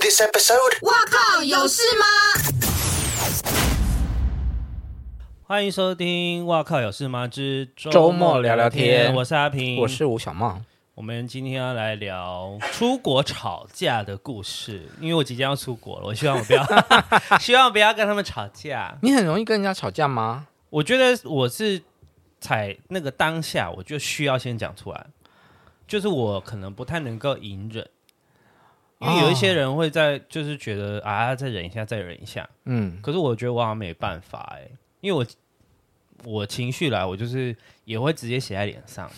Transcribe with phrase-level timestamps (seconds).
[0.00, 0.82] This episode。
[0.82, 2.04] 哇靠，有事吗？
[5.42, 10.62] 欢迎收听《哇靠有事吗之周末聊聊天》，我是阿平，我是吴小梦。
[10.94, 16.66] 我们今天要来聊出国吵架的故事，因为我即将要出国了，我希望我不要，
[17.38, 18.96] 希望不要跟他们吵架。
[19.02, 20.46] 你很容易跟人家吵架吗？
[20.70, 21.82] 我觉得我是
[22.38, 25.06] 在那个当下，我就需要先讲出来，
[25.86, 27.88] 就是我可能不太能够隐忍，
[28.98, 34.70] 因为有一些人会在就是觉得啊，再忍一下，再忍一下，嗯，可是我觉得我好像没办法哎、欸。
[35.00, 35.26] 因为我
[36.24, 39.08] 我情绪来，我就是也会直接写在脸上，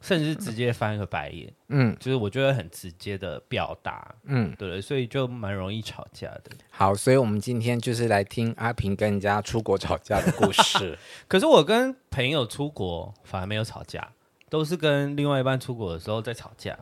[0.00, 6.50] 甚至直接翻个白眼，嗯，就是我觉得很直接的表达，嗯，对，所以就蛮容易吵架的。
[6.70, 10.98] 好，所以我们今天就是来听阿平跟人家出国吵架的故事。
[11.28, 14.12] 可是我跟朋友出国反而没有吵架，
[14.48, 16.76] 都是跟另外一半出国的时候在吵架。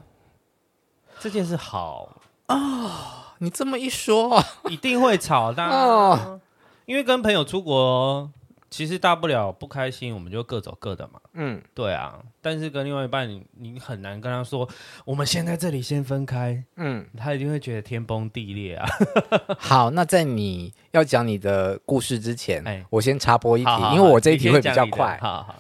[1.18, 2.16] 这件事好啊、
[2.48, 2.90] 哦，
[3.38, 5.70] 你这么一说，一定会吵的、啊。
[5.70, 6.40] 哦
[6.86, 8.30] 因为跟朋友出国，
[8.70, 11.20] 其实大不了不开心，我们就各走各的嘛。
[11.34, 12.18] 嗯，对啊。
[12.40, 14.66] 但是跟另外一半，你你很难跟他说，
[15.04, 16.64] 我们先在这里先分开。
[16.76, 18.88] 嗯，他一定会觉得天崩地裂啊。
[19.60, 25.18] 好，那在你要讲你的故事之前，哎，我先插播一题，因为我这一题会比较快。
[25.20, 25.56] 好好。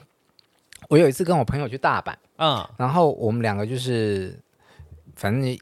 [0.88, 4.40] 我有一次跟我朋友去大阪，嗯，然后我们两个就是，
[5.14, 5.58] 反正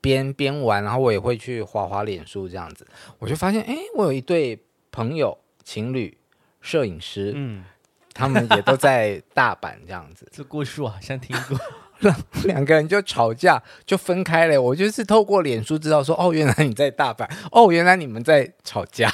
[0.00, 2.86] 边边玩，然后我也会去滑滑脸书这样子，
[3.18, 4.58] 我就发现，哎，我有一对。
[4.92, 6.18] 朋友、情侣、
[6.60, 7.64] 摄影师，嗯，
[8.12, 10.26] 他们也都在大阪这样子。
[10.34, 11.56] 这故事我好像听过，
[12.42, 14.60] 两个人就吵架，就分开了。
[14.60, 19.08] 我就是透过脸书知道说，哦，原来你在大阪，哦，原来你们在吵架。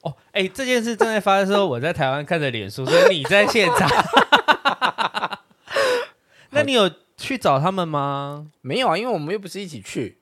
[0.00, 3.86] 哦，哎，这件事正在发生的时候，我在台湾看着脸书，所以你在现场。
[6.52, 8.46] 那你有去找他们吗？
[8.62, 10.16] 没有啊，因为我们又不是一起去。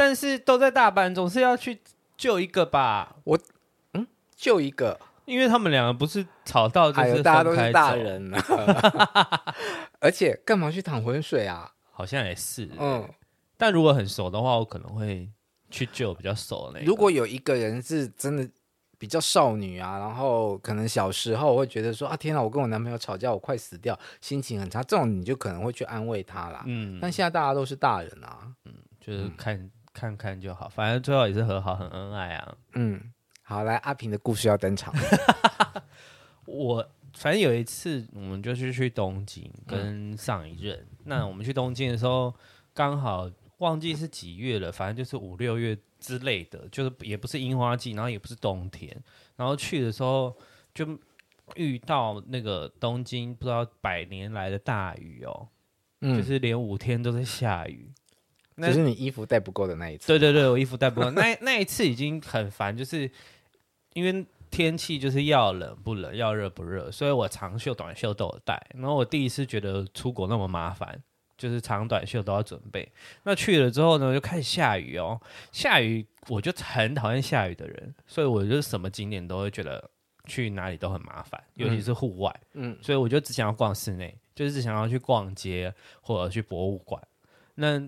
[0.00, 1.78] 但是都在大阪，总是要去
[2.16, 3.16] 救一个吧？
[3.24, 3.38] 我。
[3.92, 8.40] 嗯，救一个，因为他们两个不是吵到就是大家都是大人了，
[10.00, 11.70] 而且干嘛去淌浑水啊？
[11.90, 13.06] 好像也是，嗯。
[13.58, 15.28] 但如果很熟的话，我可能会
[15.70, 16.86] 去救比较熟的那个。
[16.86, 18.48] 如果有一个人是真的
[18.96, 26.62] 比较少女啊，然后可能小时候我会觉得说啊，天哪，我跟我男朋友吵架，我快死掉，心情很差，这种你就可能会去安慰他啦。
[26.64, 26.98] 嗯。
[27.02, 32.56] 但现在大家都是大人啊，嗯，就是看、嗯、看看就好，反正最后也是和好，很恩爱啊。
[32.74, 33.12] 嗯。
[33.42, 34.94] 好，来阿平的故事要登场。
[36.46, 40.78] 我反正有一次，我们就是去东京跟上一任。
[40.78, 42.32] 嗯、那我们去东京的时候，
[42.72, 48.96] 刚好忘记是几月了，反正就是五六月之类的，就是也不是樱花季，然后也不是冬天。
[49.34, 50.32] 然后去的时候
[50.72, 50.86] 就
[51.56, 55.48] 遇到那个东京不知道百年来的大雨哦，
[56.02, 57.90] 嗯、就是连五天都在下雨。
[58.60, 60.06] 那就是你衣服带不够的那一次。
[60.06, 61.10] 对对对，我衣服带不够。
[61.12, 63.10] 那那一次已经很烦，就是。
[63.94, 68.64] 因为天气就是要冷不冷，要热不热，所以我长袖短袖都有带。
[68.72, 71.02] 然后我第一次觉得出国那么麻烦，
[71.36, 72.88] 就是长短袖都要准备。
[73.24, 75.20] 那去了之后呢，就开始下雨哦，
[75.50, 79.90] 下雨我就很讨厌下雨的人，所以我就什么景点都会觉得
[80.26, 82.40] 去哪里都很麻烦，尤其是户外。
[82.52, 87.02] 嗯，所以我就只想要逛室内，就是只想要去逛街或者去博物馆。
[87.56, 87.82] 那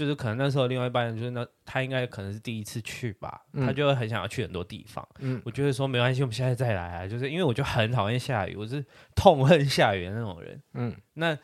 [0.00, 5.06] 就是可能那时候另外一半就是那他应该可能是第一次去吧，嗯、他就会很想要去很多地方。
[5.18, 7.06] 嗯，我就会说没关系，我们现在再来啊。
[7.06, 8.82] 就是因为我就很讨厌下雨，我是
[9.14, 10.62] 痛恨下雨的那种人。
[10.72, 11.36] 嗯，那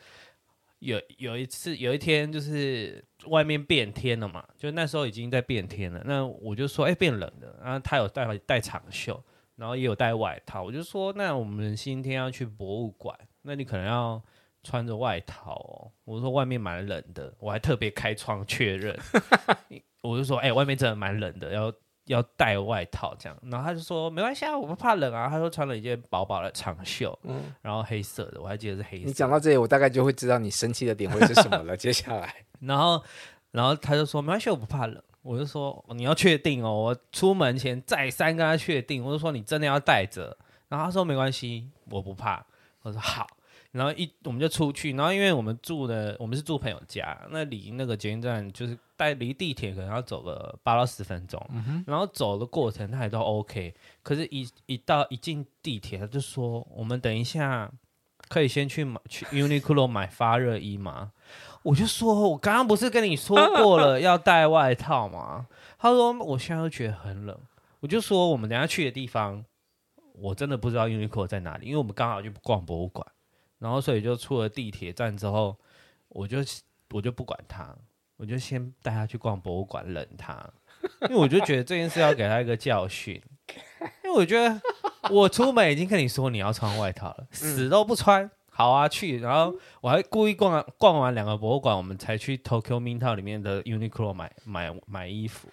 [0.79, 6.01] 有有一次有一天就是外面变天了嘛，就那时候已经在变天了。
[6.03, 9.23] 那我就说哎、欸、变冷了，然后他有带带长袖，
[9.57, 10.63] 然后也有带外套。
[10.63, 14.19] 我就说那我们今天要去博物馆，那你可能要。
[14.67, 18.93] 穿着外套哦，我说外面蛮冷的，我还特别开窗确认，
[20.03, 21.73] 我就说哎、欸，外面真的蛮冷的，要
[22.07, 29.05] 要带外套这样，然后他就说没关系啊，我不怕冷啊，他说穿了一件薄薄的长袖，嗯，然后黑色的，我还记得是黑色。
[29.05, 31.75] 你讲到这里，我大概就会知道你生气的点会是什么了。
[31.77, 33.01] 接下来，然后
[33.51, 40.37] 然后他就说没关系，我不怕冷，我就说你要确定哦，我出门前再三跟他确定，我就说你真的要带着，
[40.67, 42.45] 然后他说没关系，我不怕，
[42.81, 43.25] 我说好。
[43.77, 57.71] 然后一我们就出去，然后因为我们住的我们是住朋友家，那离那个捷运站就是带离地铁可能要走个八到十分钟，嗯、然后走的过程他也都 OK，可是一一到一进地铁他就说我们等一下
[58.27, 61.11] 可以先去买去 Uniqlo 买发热衣吗？
[61.63, 65.47] 我就说我刚刚不是跟你说过了要带外套吗？
[65.77, 67.39] 他说我现在都觉得很冷，
[67.81, 69.45] 我就说我们等下去的地方。
[70.19, 73.05] 我真的不知道 Uniqlo 在哪里，因为我们刚好去逛博物馆，
[73.59, 75.57] 然后所以就出了地铁站之后，
[76.09, 76.37] 我就
[76.91, 77.75] 我就不管他，
[78.17, 80.47] 我就先带他去逛博物馆，冷他，
[81.03, 83.21] 因为我就觉得这件事要给他一个教训，
[84.03, 84.61] 因为我觉得
[85.09, 95.49] 我出门已经跟你说你要穿外套了，死都不穿，好啊去，然后我还故意逛逛完两个博物馆，我们才去 Tokyo Midtown 里面的 Uniqlo 买买买衣服，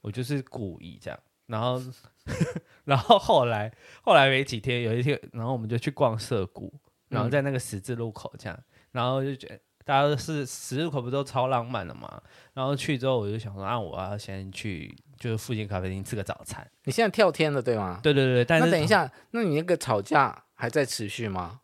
[0.00, 1.18] 我就是故意这样。
[1.46, 1.78] 然后，
[2.84, 3.70] 然后后来，
[4.02, 6.72] 后来没几天，有一天，然后我们就去逛涩谷，
[7.14, 12.22] 然后在那个十字路口这样，嗯、然后就觉得大家都是十字路口不都超浪漫的嘛？
[12.52, 16.68] 然后去之后，我就想说，啊，我要先去就是附近咖啡厅吃个早餐。
[16.84, 18.00] 你现在跳天了，对吗？
[18.02, 21.60] 对对对，但是那等一下，那你那个吵架还在持续吗？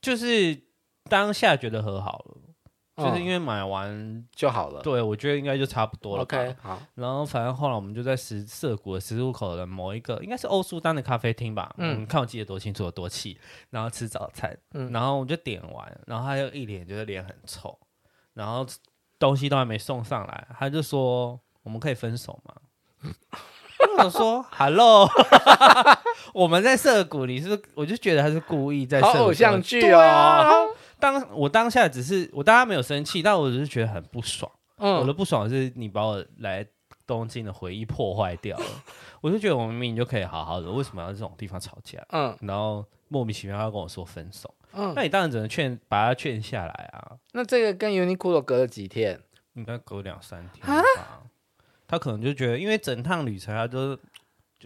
[0.00, 0.60] 就是
[1.10, 2.36] 当下觉得和好了。
[2.96, 6.22] 就是因为买完就好了，对，我觉得应该就差不多了。
[6.22, 6.80] OK，好。
[6.94, 11.74] 然后反正后来我们就在十涩谷的十字路口的某一个，应该是欧舒丹的咖啡厅吧。
[11.76, 13.38] 嗯，你看我记得多清楚，有多气。
[13.68, 17.78] 然后吃早餐，嗯，然后我就点完，然后他就一脸觉得脸很臭，
[18.32, 18.66] 然后
[19.18, 22.54] 东西都还没送上来，他就说我们可以分手吗？
[24.02, 25.06] 我说 Hello，
[26.32, 27.60] 我们在涩谷，你是？
[27.74, 30.68] 我就觉得他是故意在偶像剧哦。
[30.98, 34.50] 当我当下只是我当然没有生气，但我只是觉得很不爽。
[34.78, 36.66] 嗯，我的不爽是你把我来
[37.06, 38.64] 东京的回忆破坏掉了。
[39.20, 42.04] 我就觉得我们明明就可以好好的，为什么要在这种地方吵架？
[42.10, 44.52] 嗯，然后莫名其妙要跟我说分手。
[44.72, 47.16] 嗯，那你当然只能劝把他劝下来啊。
[47.32, 49.20] 那这个跟 Uniqlo 隔了几天？
[49.54, 50.82] 应该隔两三天吧。
[51.88, 53.98] 他可能就觉得，因为整趟旅程他都。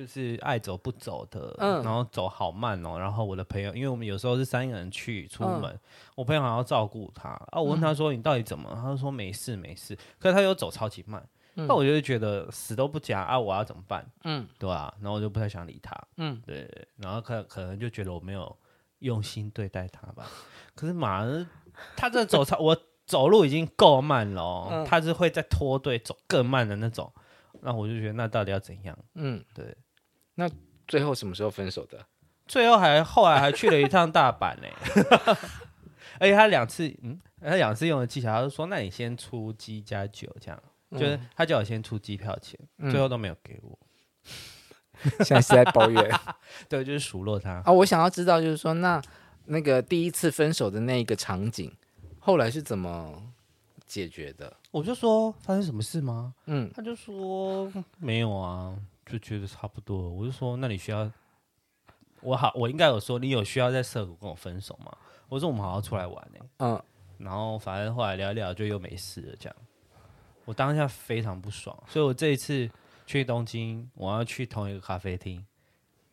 [0.01, 2.99] 就是爱走不走的，嗯、然后走好慢哦。
[2.99, 5.81] 然后我的朋友，因为我们有时候是三个人去出门，嗯、
[6.15, 7.61] 我朋友还要照顾他啊。
[7.61, 13.39] 我问他说：“你到底怎么？”嗯、他说：“没事，没事。”可是他又走超级慢，那、嗯、我就觉得死都不讲啊！
[13.39, 14.11] 我要怎么办？
[14.25, 14.91] 嗯，对啊。
[15.03, 15.95] 然后我就不太想理他。
[16.17, 16.67] 嗯，对。
[16.97, 18.57] 然后可可能就觉得我没有
[19.01, 20.27] 用心对待他吧。
[20.75, 21.47] 可是马上
[21.95, 22.75] 他这走超，我
[23.05, 27.13] 走路已经够慢了哦，嗯、他是会在拖队走更慢的那种。
[27.63, 28.99] 那我就觉得，那到底要怎样？
[29.17, 29.77] 嗯，对。
[30.41, 30.51] 那
[30.89, 32.03] 最后什么时候分手的？
[32.49, 34.67] 最后还后来还去了一趟大阪呢。
[36.19, 40.63] 而且他两次，嗯，他两次用的技巧，他就说：“那你先出机加酒，这样。
[40.93, 43.79] 嗯”就是他叫我先出机票钱，嗯、最后都没有给我。
[45.23, 46.11] 现在是在抱怨？
[46.69, 47.71] 对，就是数落他啊！
[47.71, 49.01] 我想要知道，就是说，那
[49.45, 51.71] 那个第一次分手的那个场景，
[52.19, 53.23] 后来是怎么？
[53.87, 56.33] 解决的，我就说发生什么事吗？
[56.47, 58.73] 嗯，他就说没有啊，
[59.11, 60.09] 就觉得差不多。
[60.09, 61.11] 我就说那你需要
[62.21, 64.93] 我好，我应该有说你有需要在涩谷跟我分手吗？
[65.29, 66.51] 我说我们好好出来玩呢、欸。
[66.59, 66.83] 嗯，
[67.19, 69.57] 然后反正后来聊一聊就又没事了，这样。
[70.45, 72.71] 我当下非常不爽，所以我这一次
[73.07, 75.45] 去东京，我要去同一个咖啡厅。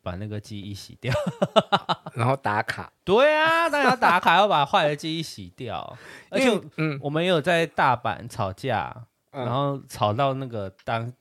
[0.03, 1.13] 把那个记忆洗掉，
[2.15, 2.89] 然后打卡。
[3.03, 5.97] 对啊，当然要打卡，要把坏的记忆洗掉。
[6.31, 11.11] 而且，嗯，我们也有在大阪吵架，嗯、然后吵到那个当，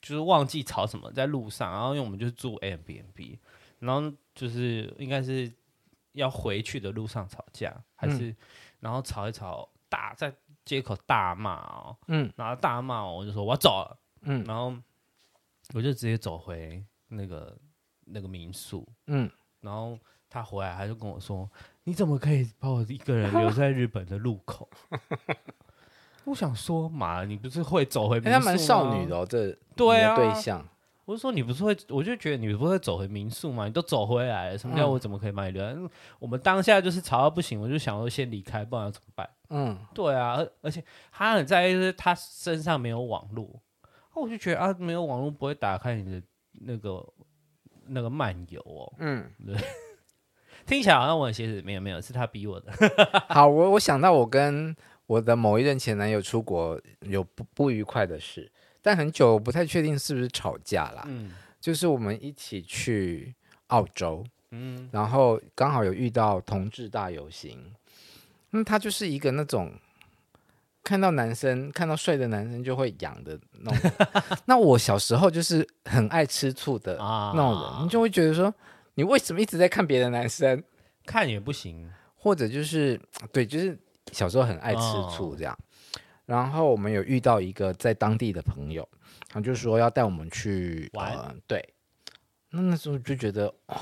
[0.00, 3.38] 就是忘记吵什么，在路上，然后因为我们就是住 Airbnb，
[3.78, 5.52] 然后就是应该是
[6.12, 8.36] 要回去的路上吵架，还是、嗯、
[8.80, 14.74] 然后吵一吵，大在街口大骂哦，嗯，然后大骂我，我就说我要走了，嗯，然后
[15.74, 17.56] 我就直接走回那个。
[18.12, 19.30] 那个民宿，嗯，
[19.60, 19.96] 然后
[20.28, 21.48] 他回来，他就跟我说
[21.84, 24.68] ：“你怎么可以把我一个人留在日本的路口？”
[26.30, 28.38] 我想说，嘛，你不是会走回民宿吗？
[28.38, 30.66] 他蛮少女的哦，这对啊，对象。
[31.04, 33.66] 我就说你不是会，我就觉得你不会走回民宿吗？
[33.66, 39.28] 你都走回来了，什么叫我怎么可以把你留我们当下就是吵到不行，我就想说先离开，不然要怎么办？
[39.48, 43.60] 嗯，对啊，而而且他很在意，就是他身上没有网络，
[44.14, 46.22] 我就觉得啊，没有网络不会打开你的
[46.52, 47.04] 那个。
[47.92, 49.56] 那个漫游哦，嗯，对，
[50.64, 52.72] 听起来好像我很鞋子，没有没有，是他逼我的。
[53.28, 54.76] 好，我我想到我跟
[55.10, 58.48] 我的某一任前男友出国有不不愉快的事，
[58.80, 61.02] 但很久不太确定是不是吵架啦。
[61.08, 63.34] 嗯，就是我们一起去
[63.66, 67.58] 澳洲，嗯，然后刚好有遇到同志大游行，
[68.50, 69.72] 那、嗯、他就是一个那种。
[70.82, 73.90] 看到男生，看到帅的男生就会痒的那种。
[74.46, 78.52] 那我小时候就是很爱吃醋的那种人，啊、你就会觉得说，
[78.94, 80.64] 你为什么一直在看别的男生？
[81.04, 82.98] 看也不行，或者就是
[83.30, 83.78] 对，就是
[84.12, 85.52] 小时候很爱吃醋这样。
[85.52, 85.64] 哦、
[86.26, 88.88] 然后我们有遇到一个在当地的朋友，
[89.28, 91.12] 他就说要带我们去玩。
[91.12, 91.74] 呃、对，
[92.50, 93.80] 那那时候就觉得哇、哦，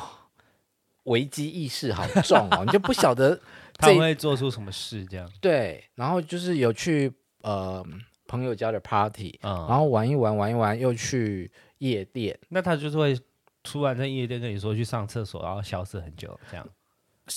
[1.04, 3.38] 危机意识好重哦， 你就不晓得
[3.74, 5.30] 他会做出什么事这样。
[5.40, 7.84] 对，然后就是有去呃
[8.26, 12.38] 朋友家的 party，、嗯、然后玩一玩玩一玩，又去夜店。
[12.48, 13.18] 那他就是会
[13.62, 16.66] 突然在夜店跟你说去上厕所，然后消失很久这样。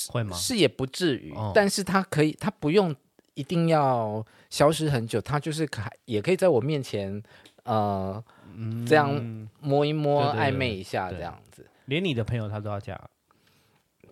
[0.10, 0.36] 会吗？
[0.36, 2.96] 是也不至于，哦、但是他可以，他不用
[3.34, 7.22] 一定要消失很久，他就是可也可以在我面前，
[7.64, 8.24] 呃，
[8.56, 11.66] 嗯、这样摸一摸，对对对暧昧一下这样子。
[11.86, 13.10] 连你的朋友他都要这样，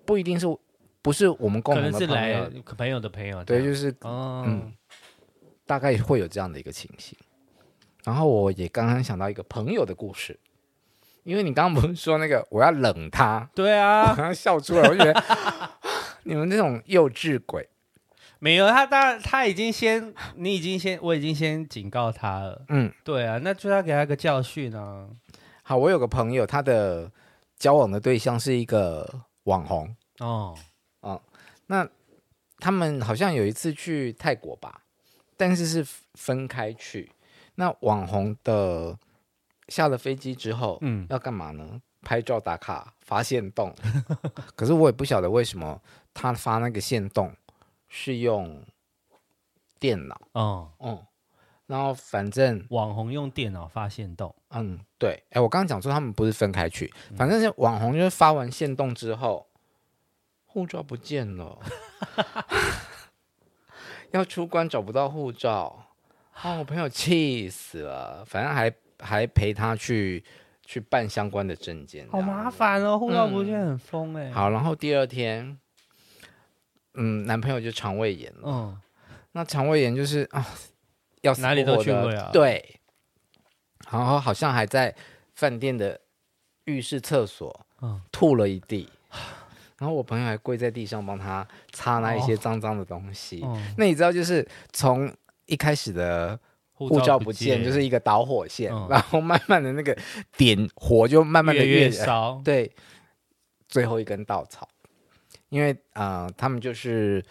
[0.06, 0.46] 不一定是，
[1.02, 4.74] 不是我们共同的朋友，可能是来朋友的朋友，对，就是，哦、嗯，
[5.66, 7.18] 大概会有这样的一个情形。
[8.04, 10.40] 然后我也刚刚想到一个朋友的故事。
[11.24, 13.50] 因为你刚刚不是说那个我要冷他？
[13.54, 15.24] 对啊，我刚刚笑出来，我就觉得
[16.24, 17.68] 你们这种幼稚鬼，
[18.40, 22.66] 没有他，当然他已经先，你已经先，我已经先警告他了。
[22.70, 25.08] 嗯，对啊，那就要给他一个教训啊。
[25.64, 27.12] 好，我有个朋友，他的
[27.58, 30.56] 交往的对象是一个网红哦，
[31.02, 31.22] 哦，
[31.68, 31.88] 那
[32.60, 34.82] 他们好像有一次去泰国吧，
[35.38, 35.86] 但是是
[36.16, 37.12] 分开去。
[37.56, 38.98] 那网红的。
[39.70, 41.82] 下了飞机之后，嗯，要干嘛呢？
[42.02, 43.76] 拍照打卡发现洞。
[44.56, 45.82] 可是我也不晓得为什么
[46.14, 47.36] 他发那个线洞
[47.90, 48.64] 是用
[49.78, 50.22] 电脑。
[50.34, 51.06] 嗯，嗯，
[51.68, 54.34] 然后反正网红用电脑发现洞。
[54.52, 55.22] 嗯，对。
[55.32, 59.46] 哎，我刚刚讲说他们不是分开去，反正是网红就是发完线洞之后，
[60.46, 61.60] 护照不见了，
[64.12, 65.86] 要出关找不到护照，
[66.32, 68.24] 啊，我朋友气死了。
[68.26, 68.74] 反正还。
[69.00, 70.24] 还陪他去
[70.65, 74.34] 去办相关的证件，好麻烦哦，护照不见很疯哎、欸嗯。
[74.34, 75.58] 好，然后第二天，
[76.94, 78.41] 嗯，男朋友就肠胃炎了。
[78.46, 78.82] 嗯，
[79.32, 80.46] 那肠胃炎就是啊，
[81.22, 82.29] 要死哪里都去不了。
[82.32, 82.79] 对，
[83.91, 84.94] 然后好像还在
[85.34, 86.00] 饭店的
[86.65, 88.89] 浴室厕所，嗯，吐了一地。
[89.77, 93.44] 然后我朋友还跪在地上帮他擦那一些脏脏的东西。
[93.77, 95.12] 那你知道，就是从
[95.46, 96.39] 一开始的。
[96.88, 99.96] 护照不见就是一个导火线，嗯、然后慢慢的那个
[100.38, 102.72] 点火就慢慢的越，越烧，对，
[103.68, 104.66] 最后一根稻草，
[105.50, 107.22] 因为啊、呃，他们就是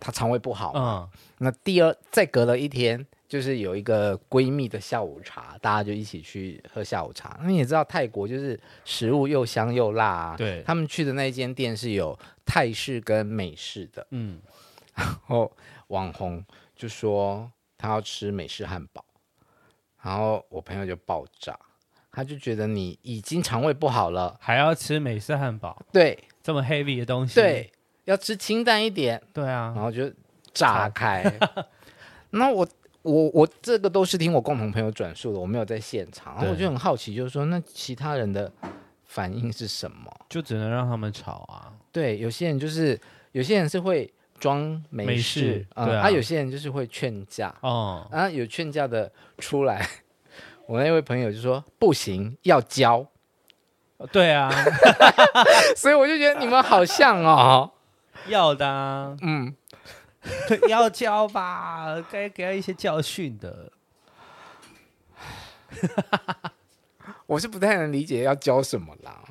[0.00, 7.38] 他肠胃不好嘛，嗯、那第二再隔了一天，就是有一个闺蜜的下午茶，大家就一起去喝下午茶。
[7.42, 14.40] 那你也知道泰国就是食物又香又辣，啊，对，他们去的那一间店是有泰式跟美式的，嗯，
[14.94, 15.52] 然后
[15.88, 16.42] 网红
[16.74, 17.52] 就说。
[17.78, 19.04] 他要吃美式汉堡，
[20.02, 21.56] 然后我朋友就爆炸，
[22.10, 25.80] 他就觉得你已经肠胃不好了，还要吃美式汉堡？
[25.92, 27.72] 对，这么 heavy 的东西，对，
[28.04, 29.22] 要吃清淡一点。
[29.32, 30.12] 对啊，然后就
[30.52, 31.32] 炸开。
[32.30, 32.68] 那我
[33.02, 38.52] 我我这个都是听我共同朋友转述的，我没有在现场，然后我就很好奇，就是说那其他人的
[39.04, 40.12] 反应是什么？
[40.28, 41.72] 就只能让他们吵啊。
[41.92, 44.12] 对，有些人就是有些人是会。
[44.38, 49.86] 装没事，对啊，有些人就是会劝架，哦，啊，有劝架的出来，
[50.66, 53.06] 我那位朋友就说不行，要教，
[54.12, 54.50] 对啊，
[55.76, 57.72] 所以我就觉得你们好像哦，
[58.28, 59.54] 要的，嗯，
[60.68, 63.72] 要教吧，该给他一些教训的，
[67.26, 69.22] 我是不太能理解要教什么啦。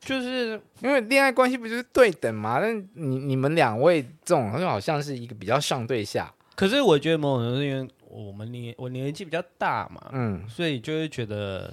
[0.00, 2.58] 就是因为恋爱关系不就是对等嘛？
[2.58, 6.32] 那你你们两位这种就好像是一个比较上对下。
[6.56, 11.72] 可是我觉得某种程度是因为我们年我年纪比较大嘛，嗯，所以就会觉得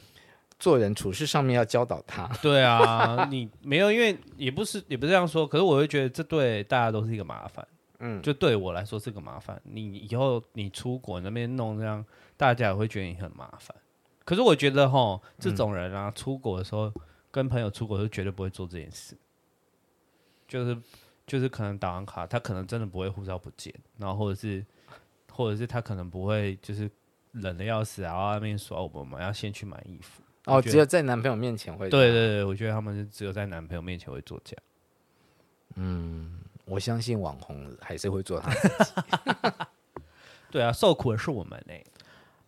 [0.60, 2.30] 做人处事上面要教导他。
[2.44, 5.48] 对啊，你没有，因为也不是也不是这样说。
[5.48, 7.66] 可是我会觉得这对大家都是一个麻烦，
[8.00, 9.60] 嗯，就对我来说是个麻烦。
[9.64, 12.06] 你以后你出国那边弄这样，
[12.36, 13.76] 大家也会觉得你很麻烦。
[14.26, 16.92] 可是我觉得哈，这种人啊，嗯、出国的时候。
[17.38, 19.16] 跟朋友出国是绝对不会做这件事，
[20.48, 20.76] 就是
[21.28, 24.66] 就是可能打完卡，他可能真的不会护照不见，然后或者是
[25.32, 26.90] 或者是他可能不会就是
[27.34, 30.24] 冷的要死，然后外面说我们要先去买衣服。
[30.46, 31.88] 哦，只有在男朋友面前会。
[31.90, 34.64] 对对对，我觉得他们是只有在男朋友面前会做这样。
[35.76, 38.52] 嗯，我相信网红还是会做他。
[40.50, 41.86] 对啊，受苦的是我们呢、欸。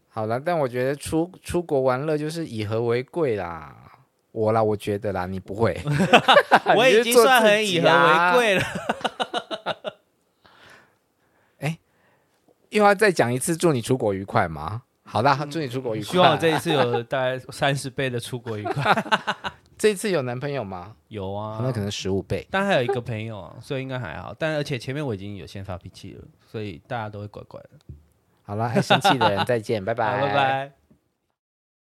[0.08, 3.88] 好了，但我觉得出出国玩乐就是以和为贵啦。
[4.31, 5.79] 我啦，我觉得啦，你不会，
[6.77, 8.63] 我已经算很以和为贵了。
[11.59, 11.79] 哎，
[12.69, 14.83] 又要再讲一次，祝你出国愉快吗？
[15.03, 16.12] 好的，祝你出国愉快。
[16.12, 18.95] 希望我这一次有大概三十倍的出国愉快。
[19.77, 20.95] 这一次有男朋友吗？
[21.07, 22.45] 有啊，那可能十五倍。
[22.51, 24.36] 但还有一个朋友啊，所以应该还好。
[24.38, 27.69] 但而且前面我已经有先发脾气了，所以大家都会乖乖的。
[28.43, 30.88] 好了，爱生气的人再见，拜拜，拜拜。